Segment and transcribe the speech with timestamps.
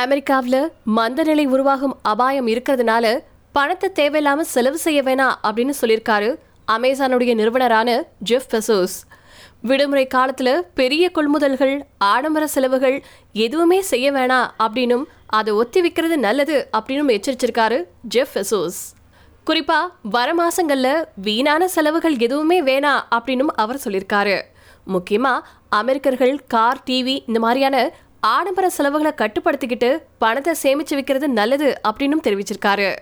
[0.00, 0.62] அமெரிக்காவில்
[0.96, 3.04] மந்த நிலை உருவாகும் அபாயம் இருக்கிறதுனால
[3.52, 6.30] பணத்தை தேவையில்லாம செலவு செய்ய வேணாம் அப்படின்னு சொல்லியிருக்காரு
[6.74, 7.90] அமேசானுடைய நிறுவனரான
[8.30, 8.96] ஜெஃப் பெசோஸ்.
[9.60, 12.96] விடுமுறை காலத்தில் பெரிய கொள்முதல்கள் ஆடம்பர செலவுகள்
[13.44, 15.04] எதுவுமே செய்ய வேணாம் அப்படின்னும்
[15.38, 17.78] அதை ஒத்தி வைக்கிறது நல்லது அப்படின்னும் எச்சரிச்சிருக்காரு
[18.14, 18.80] ஜெஃப் பெசோஸ்.
[19.44, 24.36] குறிப்பாக வர மாதங்களில் வீணான செலவுகள் எதுவுமே வேணாம் அப்படின்னும் அவர் சொல்லியிருக்காரு.
[24.94, 25.46] முக்கியமாக
[25.78, 27.76] அமெரிக்கர்கள் கார் டிவி இந்த மாதிரியான
[28.20, 32.96] ஆடம்பர செலவுகளை கட்டுப்படுத்திக்கிட்டு பணத்தை சேமிச்சு வைக்கிறது நல்லது அப்படின்னும் தெரிவிச்சிருக்காரு.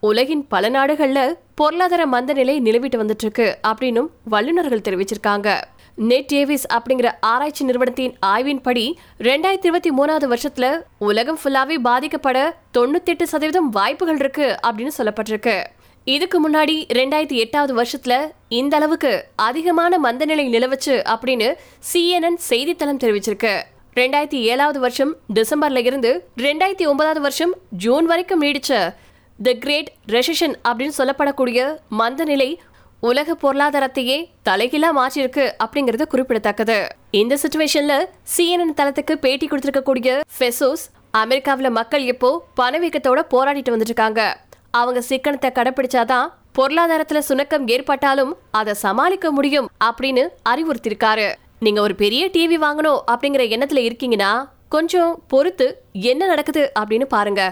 [0.00, 5.60] உலகின் பல நாடுகள்ல பொருளாதார மந்த நிலை நிலவிட்டு வந்துட்டு இருக்கு அப்படின்னும் வல்லுநர்கள் தெரிவிச்சிருக்காங்க.
[5.94, 13.68] நெட் ஏவிஸ் அப்படிங்கிற ஆராய்ச்சி நிறுவனத்தின் ஆய்வின்படி ரெண்டாயிரத்தி இருபத்தி மூணாவது வருஷத்துல உலகம் ஃபுல்லாவே பாதிக்கப்பட தொண்ணூத்தெட்டு சதவீதம்
[13.68, 15.64] வாய்ப்புகள் இருக்கு அப்படின்னு சொல்லப்பட்டிருக்கு.
[16.04, 21.54] இதுக்கு முன்னாடி ரெண்டாயிரத்தி எட்டாவது வருஷத்துல இந்த அளவுக்கு அதிகமான மந்தநிலை நிலவுச்சு அப்படின்னு
[21.92, 23.62] சிஎன்என் செய்தித்தளம் தெரிவிச்சிருக்கு.
[23.96, 28.92] ரெண்டாயிரத்தி ஏழாவது வருஷம் டிசம்பர்ல இருந்து ரெண்டாயிரத்தி ஒன்பதாவது வருஷம் ஜூன் வரைக்கும் நீடிச்ச
[29.38, 32.58] தி கிரேட் ரெசிஷன் அப்படின்னு சொல்லப்படக்கூடிய மந்த நிலை
[33.00, 36.88] உலக பொருளாதாரத்தையே தலைகீழா மாற்றிருக்கு அப்படிங்கிறது குறிப்பிடத்தக்கது.
[37.10, 38.04] இந்த சுச்சுவேஷன்ல
[38.36, 44.26] சிஎன்என் தளத்துக்கு பேட்டி கொடுத்திருக்கக்கூடிய ஃபெசோஸ் அமெரிக்காவில் மக்கள் இப்போ பணவீக்கத்தோட போராடிட்டு வந்துட்டு
[44.70, 52.56] அவங்க சிக்கனத்தை கடைபிடிச்சாதான் பொருளாதாரத்துல சுணக்கம் ஏற்பட்டாலும் அதை சமாளிக்க முடியும் அப்படின்னு அறிவுறுத்திருக்காரு நீங்க ஒரு பெரிய டிவி
[52.62, 54.30] வாங்கணும் அப்படிங்கிற எண்ணத்துல இருக்கீங்கன்னா
[54.68, 57.42] கொஞ்சம் பொறுத்து என்ன நடக்குது அப்படின்னு பாருங்க.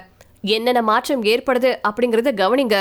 [0.43, 2.77] என்னென்ன மாற்றம் ஏற்படுது அப்படிங்கறத கவனிங்க.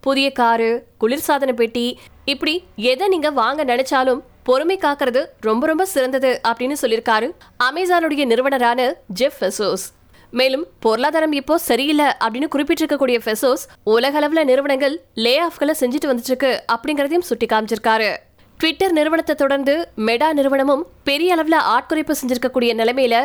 [0.00, 0.68] புதிய காரு
[1.00, 7.28] குளிர்சாதன பெட்டி இப்படி எதை நீங்க வாங்க நினைச்சாலும் பொறுமை காக்கிறது ரொம்ப ரொம்ப சிறந்தது அப்படின்னு சொல்லியிருக்காரு
[7.68, 8.80] அமேசானுடைய நிறுவனரான
[9.20, 9.84] ஜெஃப் ஃபெசோஸ்
[10.32, 17.28] மேலும் பொருளாதாரம் இப்போ சரியில்லை அப்படின்னு குறிப்பிட்டிருக்கக்கூடிய ஃபெசோஸ் உலகளவில் நிறுவனங்கள் லே ஆஃப்களை செஞ்சுட்டு வந்துட்டு இருக்கு அப்படிங்கிறதையும்
[17.30, 18.10] சுட்டி காமிச்சிருக்காரு
[18.60, 19.74] ட்விட்டர் நிறுவனத்தை தொடர்ந்து
[20.06, 23.16] மெடா நிறுவனமும் பெரிய அளவில் ஆட்குறைப்பு செஞ்சிருக்கக்கூடிய நிலைமையில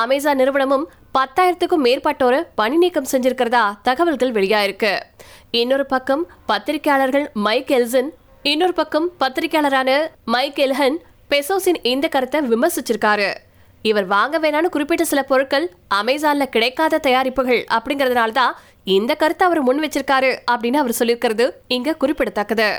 [0.00, 0.84] அமேசான் நிறுவனமும்
[1.16, 4.92] பத்தாயிரத்துக்கும் மேற்பட்டோரை பணி நீக்கம் செஞ்சிருக்கிறதா தகவல்கள் வெளியாயிருக்கு.
[5.60, 8.10] இன்னொரு பக்கம் பத்திரிகையாளர்கள் மைக் எல்சன்
[8.52, 9.96] இன்னொரு பக்கம் பத்திரிகையாளரான
[10.34, 10.98] மைக் எல்ஹன்
[11.32, 13.30] பெசோஸின் இந்த கருத்தை விமர்சிச்சிருக்காரு.
[13.90, 15.66] இவர் வாங்க வேணான்னு குறிப்பிட்ட சில பொருட்கள்
[16.00, 18.54] அமேசான்ல கிடைக்காத தயாரிப்புகள் அப்படிங்கறதுனால தான்
[18.98, 22.70] இந்த கருத்தை அவர் முன் வச்சிருக்காரு அப்படின்னு அவர் சொல்லியிருக்கிறது இங்க குறிப்பிடத்தக்கது.